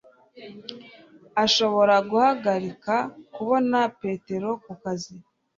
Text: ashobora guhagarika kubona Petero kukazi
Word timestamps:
ashobora 1.43 1.95
guhagarika 2.09 2.95
kubona 3.35 3.79
Petero 4.01 4.49
kukazi 4.63 5.13